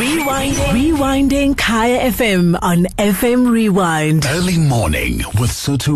[0.00, 0.54] Rewinding.
[0.72, 4.24] Rewinding Kaya FM on FM Rewind.
[4.30, 5.94] Early morning with Sutu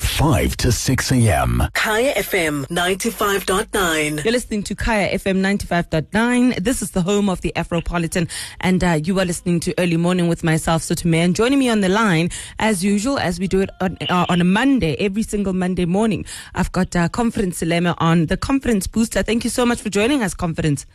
[0.00, 1.64] 5 to 6 a.m.
[1.74, 4.22] Kaya FM 95.9.
[4.22, 6.62] You're listening to Kaya FM 95.9.
[6.62, 10.28] This is the home of the Afropolitan, and uh, you are listening to Early Morning
[10.28, 11.16] with myself, Sutume.
[11.16, 12.30] And joining me on the line,
[12.60, 16.24] as usual, as we do it on, uh, on a Monday, every single Monday morning,
[16.54, 19.24] I've got uh, Confidence Seleme on the Confidence Booster.
[19.24, 20.86] Thank you so much for joining us, Confidence.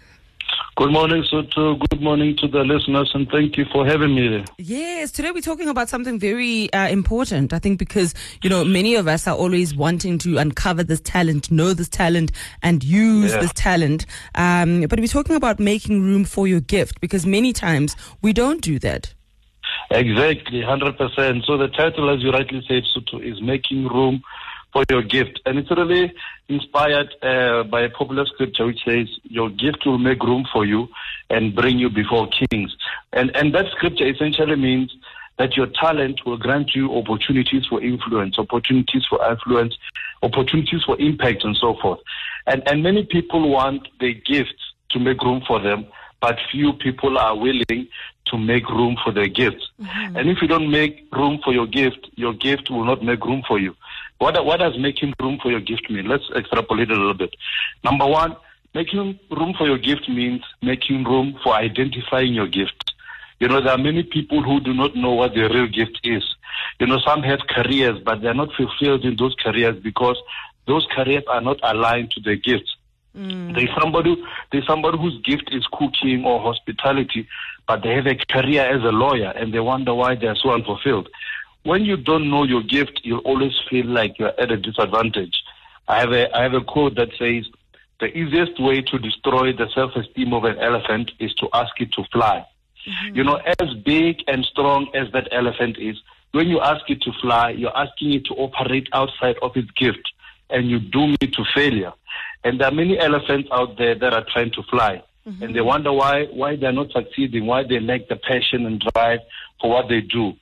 [0.78, 1.76] Good morning, Soto.
[1.76, 4.44] Good morning to the listeners, and thank you for having me.
[4.58, 7.54] Yes, today we're talking about something very uh, important.
[7.54, 11.50] I think because, you know, many of us are always wanting to uncover this talent,
[11.50, 13.40] know this talent, and use Yeah.
[13.40, 14.06] this talent.
[14.36, 18.60] Um, but we're talking about making room for your gift because many times we don't
[18.62, 19.14] do that.
[19.92, 21.46] Exactly, 100%.
[21.46, 24.22] So the title, as you rightly said, Soto, is Making Room
[24.76, 25.40] for Your Gift.
[25.46, 26.14] And it's really
[26.50, 30.90] inspired uh, by a popular scripture which says, Your gift will make room for you
[31.30, 32.76] and bring you before kings.
[33.14, 34.94] And, and that scripture essentially means
[35.40, 39.78] that your talent will grant you opportunities for influence, opportunities for influence,
[40.22, 42.00] opportunities for impact, and so forth.
[42.46, 45.88] And, and many people want their gifts to make room for them,
[46.20, 47.88] but few people are willing
[48.26, 49.70] to make room for their gifts.
[50.18, 53.44] And if you don't make room for your gift, your gift will not make room
[53.48, 53.76] for you.
[54.18, 56.08] What, what does making room for your gift mean?
[56.08, 57.36] Let's extrapolate a little bit.
[57.84, 58.36] Number one,
[58.74, 62.94] making room for your gift means making room for identifying your gift.
[63.40, 66.24] You know, there are many people who do not know what their real gift is.
[66.80, 70.18] You know, some have careers, but they're not fulfilled in those careers because
[70.68, 72.76] those careers are not aligned to their gifts.
[73.16, 73.56] Mm.
[73.56, 77.28] There's somebody there's somebody whose gift is cooking or hospitality,
[77.68, 80.52] but they have a career as a lawyer and they wonder why they are so
[80.52, 81.10] unfulfilled.
[81.66, 85.36] When you don't know your gift, you'll always feel like you're at a disadvantage.
[85.88, 87.46] I have a I have a quote that says
[88.00, 91.92] the easiest way to destroy the self esteem of an elephant is to ask it
[91.94, 92.46] to fly.
[92.88, 93.16] Mm-hmm.
[93.16, 95.96] You know, as big and strong as that elephant is,
[96.34, 100.12] when you ask it to fly, you're asking it to operate outside of its gift
[100.52, 101.94] and you doom it to failure.
[102.44, 105.02] And there are many elephants out there that are trying to fly.
[105.28, 105.44] Mm-hmm.
[105.44, 109.22] And they wonder why why they're not succeeding, why they lack the passion and drive
[109.60, 110.34] for what they do.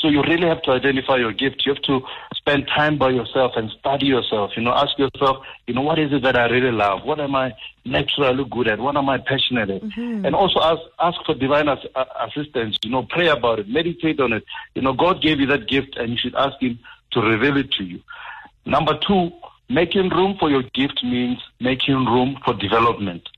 [0.00, 1.64] So you really have to identify your gift.
[1.66, 2.00] You have to
[2.34, 4.52] spend time by yourself and study yourself.
[4.56, 7.04] You know, ask yourself, you know, what is it that I really love?
[7.04, 7.52] What am I
[7.84, 8.78] naturally good at?
[8.78, 9.82] What am I passionate at?
[10.24, 12.78] And also ask ask for divine as, uh, assistance.
[12.82, 14.44] You know, pray about it, meditate on it.
[14.74, 16.78] You know, God gave you that gift, and you should ask Him
[17.12, 18.00] to reveal it to you.
[18.66, 19.30] Number two,
[19.68, 23.28] making room for your gift means making room for development.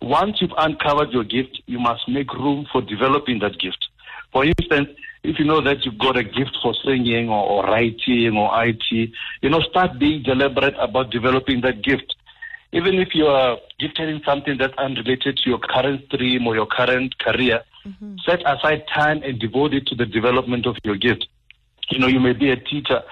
[0.00, 3.88] Once you've uncovered your gift, you must make room for developing that gift.
[4.32, 4.88] For instance,
[5.24, 8.90] if you know that you've got a gift for singing or, or writing or IT,
[8.90, 12.14] you know, start being deliberate about developing that gift.
[12.72, 16.66] Even if you are gifted in something that's unrelated to your current stream or your
[16.66, 17.62] current career,
[18.26, 21.26] set aside time and devote it to the development of your gift.
[21.90, 23.02] You know, you may be a teacher,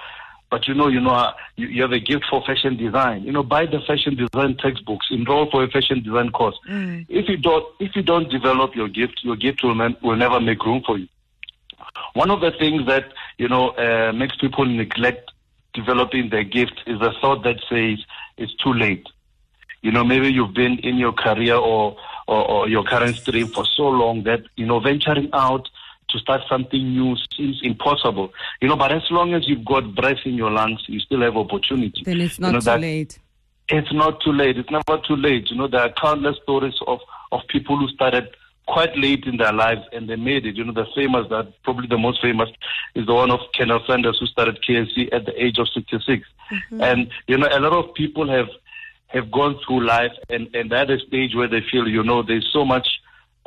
[0.51, 3.23] but you know, you know, uh, you, you have a gift for fashion design.
[3.23, 6.55] You know, buy the fashion design textbooks, enroll for a fashion design course.
[7.09, 10.63] If you don't, if you don't develop your gift, your gift will, will never make
[10.63, 11.07] room for you.
[12.17, 13.05] One of the things that
[13.37, 15.31] you know uh, makes people neglect
[15.73, 17.99] developing their gift is the thought that says
[18.37, 19.05] it's too late.
[19.83, 21.95] You know, maybe you've been in your career or,
[22.27, 25.69] or, or your current stream for so long that you know venturing out
[26.09, 28.33] to start something new seems impossible.
[28.61, 31.37] You know, but as long as you've got breath in your lungs, you still have
[31.37, 32.01] opportunity.
[32.03, 33.19] Then it's You not know, too late.
[33.69, 34.57] it's not too late.
[34.57, 35.51] It's never too late.
[35.51, 36.99] You know, there are countless stories of,
[37.31, 38.25] of people who started
[38.67, 40.55] quite late in their lives and they made it.
[40.55, 42.49] You know, the famous, that probably the most famous
[42.95, 46.23] is the one of Kenneth Sanders who started KFC at the age of 66.
[46.51, 46.81] Mm-hmm.
[46.81, 48.49] And, you know, a lot of people have,
[49.07, 52.49] have gone through life and, and at a stage where they feel, you know, there's
[52.51, 52.87] so much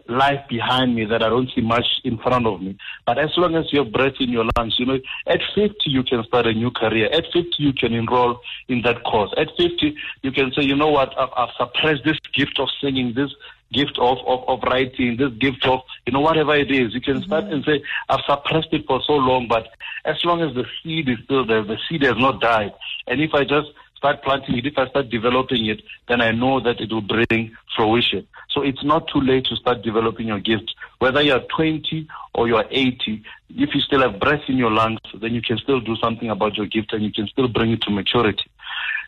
[0.08, 2.76] life behind me that I don't see much in front of me.
[3.06, 6.02] But as long as you have breath in your lungs, you know, at 50 you
[6.02, 7.08] can start a new career.
[7.12, 9.32] At 50 you can enroll in that course.
[9.36, 13.12] At 50 you can say, you know what, I've, I've suppressed this gift of singing,
[13.14, 13.30] this
[13.72, 16.94] gift of, of, of writing, this gift of, you know, whatever it is.
[16.94, 17.24] You can mm-hmm.
[17.24, 19.68] start and say, I've suppressed it for so long, but
[20.04, 22.72] as long as the seed is still there, the seed has not died.
[23.06, 23.68] And if I just
[24.00, 27.54] start planting it, if I start developing it, then I know that it will bring
[27.76, 28.26] fruition.
[28.48, 30.74] So it's not too late to start developing your gift.
[31.00, 35.34] Whether you're 20 or you're 80, if you still have breath in your lungs, then
[35.34, 37.90] you can still do something about your gift and you can still bring it to
[37.90, 38.50] maturity.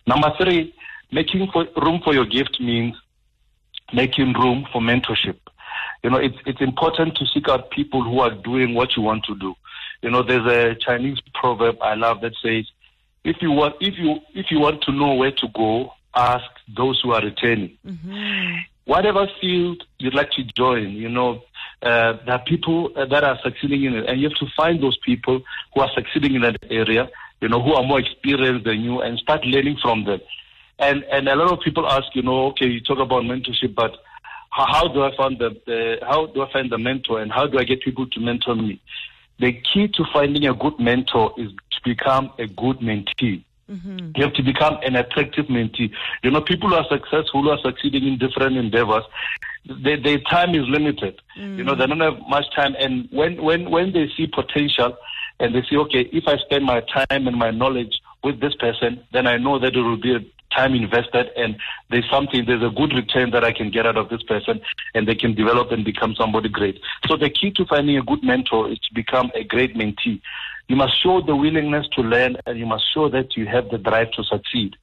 [0.06, 0.74] Number three,
[1.10, 2.94] making for, room for your gift means
[3.92, 5.38] making room for mentorship.
[6.02, 9.24] You know, it's it's important to seek out people who are doing what you want
[9.24, 9.54] to do.
[10.02, 12.66] You know, there's a Chinese proverb I love that says,
[13.24, 16.44] if you want if you if you want to know where to go, ask
[16.76, 17.78] those who are returning.
[18.84, 21.42] Whatever field you'd like to join, you know,
[21.82, 24.82] uh, there are people uh, that are succeeding in it, and you have to find
[24.82, 25.40] those people
[25.72, 27.08] who are succeeding in that area,
[27.40, 30.20] you know, who are more experienced than you, and start learning from them.
[30.82, 33.92] And and a lot of people ask, you know, okay, you talk about mentorship, but
[34.50, 37.46] how, how do I find the, the how do I find the mentor, and how
[37.46, 38.80] do I get people to mentor me?
[39.38, 43.44] The key to finding a good mentor is to become a good mentee.
[43.70, 44.10] Mm-hmm.
[44.16, 45.90] You have to become an attractive mentee.
[46.22, 49.04] You know, people who are successful, who are succeeding in different endeavors,
[49.64, 51.20] their, their time is limited.
[51.38, 51.58] Mm.
[51.58, 52.74] You know, they don't have much time.
[52.78, 54.96] And when, when, when they see potential
[55.40, 59.02] and they say, okay, if I spend my time and my knowledge with this person,
[59.12, 60.20] then I know that it will be a
[60.54, 61.56] time invested and
[61.90, 64.60] there's something, there's a good return that I can get out of this person
[64.94, 66.80] and they can develop and become somebody great.
[67.08, 70.20] So the key to finding a good mentor is to become a great mentee.
[70.68, 73.78] You must show the willingness to learn and you must show that you have the
[73.78, 74.76] drive to succeed.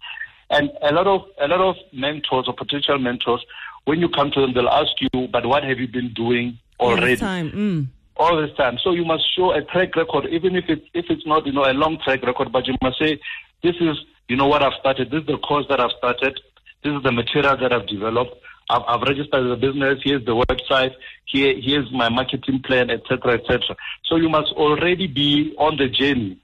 [0.49, 3.43] And a lot of, a lot of mentors or potential mentors,
[3.85, 7.15] when you come to them, they'll ask you, but what have you been doing already?
[7.15, 7.51] Time.
[7.51, 7.87] Mm
[8.19, 8.77] all this time.
[8.83, 11.63] So you must show a track record, even if it's if it's not you know
[11.63, 13.17] a long track record, but you must say
[13.63, 13.97] this is
[14.27, 15.09] you know what I've started.
[15.09, 16.39] This is the course that I've started.
[16.83, 18.35] This is the material that I've developed.
[18.69, 19.99] I've, I've registered the business.
[20.03, 20.93] Here's the website.
[21.25, 23.75] Here, here's my marketing plan, etc., etc.
[24.05, 26.37] So you must already be on the journey.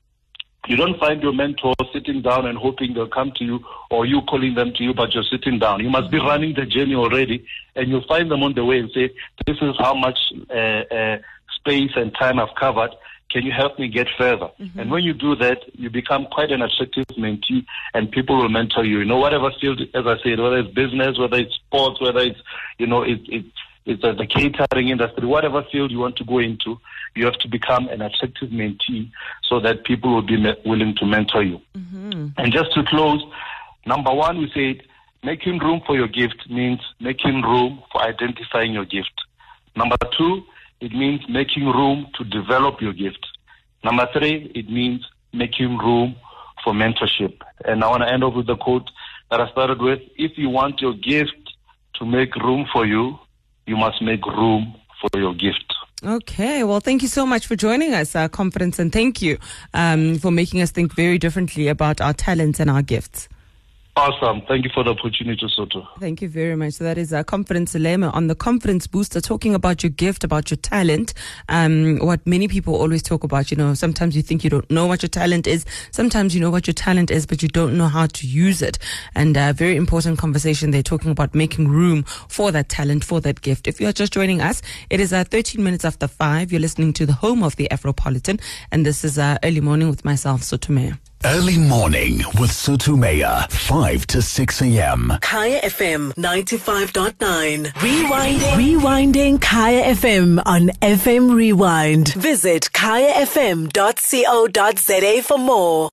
[0.67, 3.59] You don't find your mentor sitting down and hoping they'll come to you,
[3.91, 5.79] or you calling them to you, but you're sitting down.
[5.81, 7.45] You must be running the journey already,
[7.75, 9.11] and you'll find them on the way and say,
[9.45, 10.17] "This is how much
[10.49, 10.53] uh,
[10.91, 11.17] uh,
[11.55, 12.89] space and time I've covered."
[13.31, 14.49] Can you help me get further?
[14.59, 14.79] Mm-hmm.
[14.79, 18.85] And when you do that, you become quite an attractive mentee and people will mentor
[18.85, 18.99] you.
[18.99, 22.39] You know, whatever field, as I said, whether it's business, whether it's sports, whether it's,
[22.77, 23.45] you know, it, it,
[23.85, 26.79] it's the catering industry, whatever field you want to go into,
[27.15, 29.11] you have to become an attractive mentee
[29.43, 31.61] so that people will be willing to mentor you.
[31.77, 32.27] Mm-hmm.
[32.37, 33.23] And just to close,
[33.85, 34.87] number one, we said
[35.23, 39.21] making room for your gift means making room for identifying your gift.
[39.75, 40.43] Number two,
[40.85, 43.25] it means making room to develop your gift.
[43.83, 45.01] Number three, it means
[45.33, 46.15] making room
[46.63, 47.33] for mentorship.
[47.65, 48.87] And I want to end off with the quote
[49.31, 50.01] that I started with.
[50.15, 51.41] If you want your gift
[51.95, 53.17] to make room for you,
[53.65, 55.73] you must make room for your gift.
[56.03, 59.39] Okay, well, thank you so much for joining us, uh, Confidence, and thank you
[59.73, 63.27] um, for making us think very differently about our talents and our gifts.
[63.97, 64.41] Awesome.
[64.45, 65.87] Thank you for the opportunity, Soto.
[66.01, 66.73] Thank you very much.
[66.73, 70.51] So that is a Confidence Lema on the Confidence Booster, talking about your gift, about
[70.51, 71.13] your talent.
[71.47, 74.85] Um, what many people always talk about, you know, sometimes you think you don't know
[74.85, 75.63] what your talent is.
[75.91, 78.77] Sometimes you know what your talent is, but you don't know how to use it.
[79.15, 80.71] And a very important conversation.
[80.71, 83.65] They're talking about making room for that talent, for that gift.
[83.65, 86.51] If you are just joining us, it is uh, 13 minutes after five.
[86.51, 88.41] You're listening to the home of the Afropolitan.
[88.73, 90.99] And this is uh, early morning with myself, Sotomea.
[91.25, 95.11] Early morning with Sotumea, 5 to 6 a.m.
[95.21, 97.65] Kaya FM 95.9.
[97.73, 98.39] Rewinding.
[98.53, 102.09] Rewinding Kaya FM on FM Rewind.
[102.13, 103.71] Visit kayafm.co.za
[105.23, 105.89] for more.